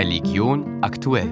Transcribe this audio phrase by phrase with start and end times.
[0.00, 1.28] Religion aktuell.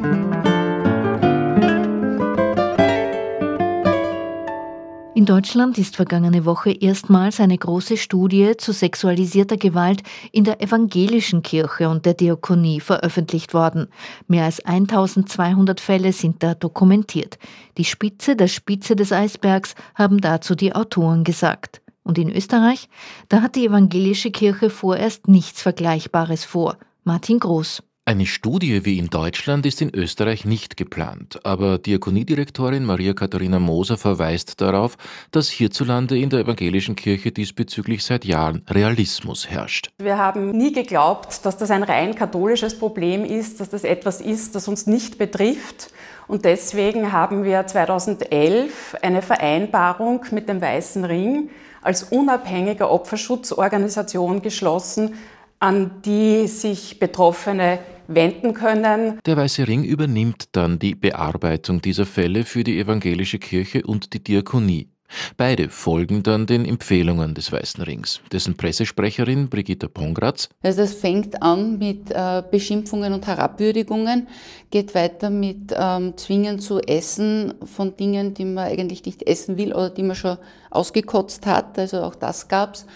[5.14, 10.02] In Deutschland ist vergangene Woche erstmals eine große Studie zu sexualisierter Gewalt
[10.32, 13.88] in der evangelischen Kirche und der Diakonie veröffentlicht worden.
[14.26, 17.38] Mehr als 1200 Fälle sind da dokumentiert.
[17.78, 21.80] Die Spitze der Spitze des Eisbergs haben dazu die Autoren gesagt.
[22.02, 22.90] Und in Österreich,
[23.30, 26.76] da hat die evangelische Kirche vorerst nichts Vergleichbares vor.
[27.04, 27.82] Martin Groß.
[28.08, 33.98] Eine Studie wie in Deutschland ist in Österreich nicht geplant, aber Diakoniedirektorin Maria Katharina Moser
[33.98, 34.96] verweist darauf,
[35.30, 39.90] dass hierzulande in der evangelischen Kirche diesbezüglich seit Jahren Realismus herrscht.
[39.98, 44.54] Wir haben nie geglaubt, dass das ein rein katholisches Problem ist, dass das etwas ist,
[44.54, 45.92] das uns nicht betrifft.
[46.28, 51.50] Und deswegen haben wir 2011 eine Vereinbarung mit dem Weißen Ring
[51.82, 55.12] als unabhängige Opferschutzorganisation geschlossen,
[55.60, 59.20] an die sich Betroffene wenden können.
[59.24, 64.24] Der Weiße Ring übernimmt dann die Bearbeitung dieser Fälle für die evangelische Kirche und die
[64.24, 64.88] Diakonie.
[65.36, 70.48] Beide folgen dann den Empfehlungen des Weißen Rings, dessen Pressesprecherin Brigitta Pongratz.
[70.62, 74.28] Also das fängt an mit äh, Beschimpfungen und Herabwürdigungen,
[74.70, 79.72] geht weiter mit ähm, Zwingen zu essen von Dingen, die man eigentlich nicht essen will
[79.72, 80.36] oder die man schon
[80.70, 81.78] ausgekotzt hat.
[81.78, 82.86] Also auch das gab's.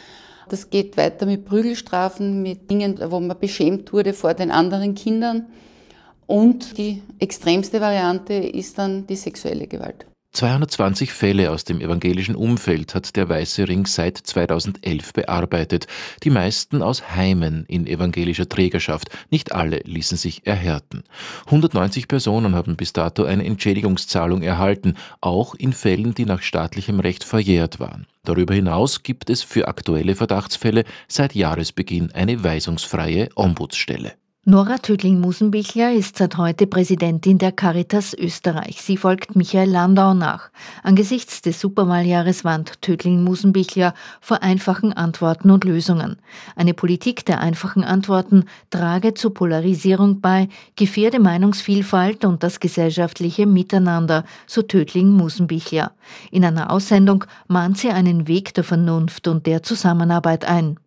[0.53, 5.47] Das geht weiter mit Prügelstrafen, mit Dingen, wo man beschämt wurde vor den anderen Kindern.
[6.27, 10.05] Und die extremste Variante ist dann die sexuelle Gewalt.
[10.33, 15.87] 220 Fälle aus dem evangelischen Umfeld hat der Weiße Ring seit 2011 bearbeitet,
[16.23, 19.11] die meisten aus Heimen in evangelischer Trägerschaft.
[19.31, 21.05] Nicht alle ließen sich erhärten.
[21.47, 27.25] 190 Personen haben bis dato eine Entschädigungszahlung erhalten, auch in Fällen, die nach staatlichem Recht
[27.25, 28.07] verjährt waren.
[28.25, 34.15] Darüber hinaus gibt es für aktuelle Verdachtsfälle seit Jahresbeginn eine weisungsfreie Ombudsstelle.
[34.45, 38.83] Nora Tödling-Musenbichler ist seit heute Präsidentin der Caritas Österreich.
[38.83, 40.51] Sie folgt Michael Landau nach.
[40.83, 46.17] Angesichts des Superwahljahres warnt Tödling-Musenbichler vor einfachen Antworten und Lösungen.
[46.57, 54.25] Eine Politik der einfachen Antworten trage zur Polarisierung bei, gefährde Meinungsvielfalt und das gesellschaftliche Miteinander,
[54.49, 55.93] so Tödling-Musenbichler.
[56.33, 60.81] In einer Aussendung mahnt sie einen Weg der Vernunft und der Zusammenarbeit ein.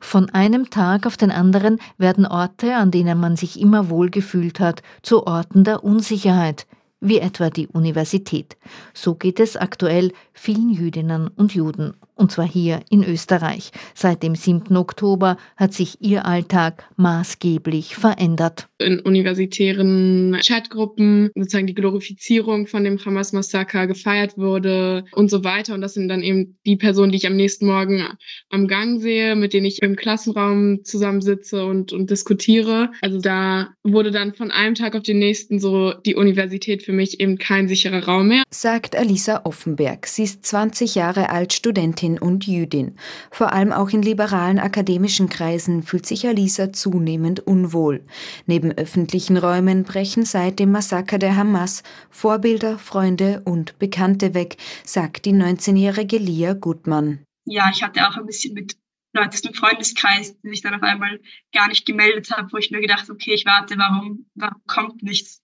[0.00, 4.60] Von einem Tag auf den anderen werden Orte, an denen man sich immer wohl gefühlt
[4.60, 6.66] hat, zu Orten der Unsicherheit,
[7.00, 8.56] wie etwa die Universität.
[8.94, 13.70] So geht es aktuell vielen Jüdinnen und Juden und zwar hier in Österreich.
[13.94, 14.76] Seit dem 7.
[14.76, 18.68] Oktober hat sich ihr Alltag maßgeblich verändert.
[18.78, 25.74] In universitären Chatgruppen sozusagen die Glorifizierung von dem Hamas-Massaker gefeiert wurde und so weiter.
[25.74, 28.04] Und das sind dann eben die Personen, die ich am nächsten Morgen
[28.50, 32.90] am Gang sehe, mit denen ich im Klassenraum zusammensitze und, und diskutiere.
[33.00, 37.20] Also da wurde dann von einem Tag auf den nächsten so die Universität für mich
[37.20, 38.44] eben kein sicherer Raum mehr.
[38.50, 40.06] Sagt Alisa Offenberg.
[40.06, 42.96] Sie ist 20 Jahre alt, Studentin Studentin und Jüdin.
[43.30, 48.04] Vor allem auch in liberalen akademischen Kreisen fühlt sich Alisa zunehmend unwohl.
[48.46, 55.24] Neben öffentlichen Räumen brechen seit dem Massaker der Hamas Vorbilder, Freunde und Bekannte weg, sagt
[55.24, 57.20] die 19-jährige Lia Gutmann.
[57.44, 58.76] Ja, ich hatte auch ein bisschen mit
[59.18, 61.20] Leuten aus dem Freundeskreis, die sich dann auf einmal
[61.52, 65.42] gar nicht gemeldet haben, wo ich mir gedacht okay, ich warte, warum, warum kommt nichts?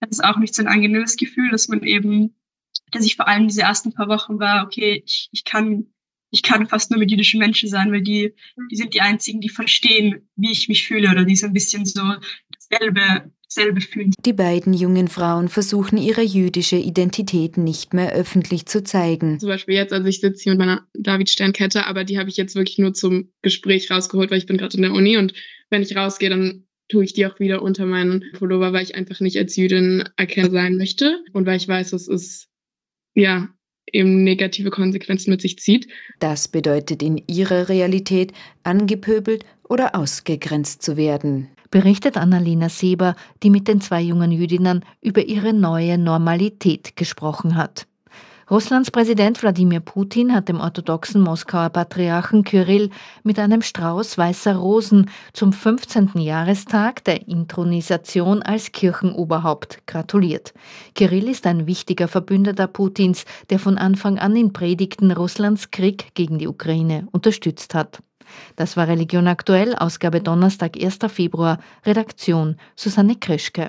[0.00, 2.36] Das ist auch nicht so ein angenehmes Gefühl, dass man eben,
[2.92, 5.86] dass ich vor allem diese ersten paar Wochen war, okay, ich, ich kann
[6.30, 8.34] ich kann fast nur mit jüdischen Menschen sein, weil die,
[8.70, 11.86] die sind die einzigen, die verstehen, wie ich mich fühle oder die so ein bisschen
[11.86, 12.02] so
[12.50, 14.12] dasselbe, dasselbe fühlen.
[14.24, 19.40] Die beiden jungen Frauen versuchen ihre jüdische Identität nicht mehr öffentlich zu zeigen.
[19.40, 22.54] Zum Beispiel jetzt, also ich sitze hier mit meiner David-Sternkette, aber die habe ich jetzt
[22.54, 25.32] wirklich nur zum Gespräch rausgeholt, weil ich bin gerade in der Uni und
[25.70, 29.20] wenn ich rausgehe, dann tue ich die auch wieder unter meinen Pullover, weil ich einfach
[29.20, 32.48] nicht als Jüdin erkennbar sein möchte und weil ich weiß, das ist
[33.14, 33.48] ja
[33.92, 35.88] eben negative Konsequenzen mit sich zieht.
[36.18, 38.32] Das bedeutet in ihrer Realität,
[38.62, 41.48] angepöbelt oder ausgegrenzt zu werden.
[41.70, 47.86] Berichtet Annalena Seber, die mit den zwei jungen Jüdinnen über ihre neue Normalität gesprochen hat.
[48.50, 52.88] Russlands Präsident Wladimir Putin hat dem orthodoxen Moskauer Patriarchen Kyrill
[53.22, 56.12] mit einem Strauß weißer Rosen zum 15.
[56.14, 60.54] Jahrestag der Intronisation als Kirchenoberhaupt gratuliert.
[60.94, 66.38] Kyrill ist ein wichtiger Verbündeter Putins, der von Anfang an in Predigten Russlands Krieg gegen
[66.38, 67.98] die Ukraine unterstützt hat.
[68.56, 70.98] Das war Religion aktuell, Ausgabe Donnerstag, 1.
[71.08, 73.66] Februar, Redaktion Susanne Krischke.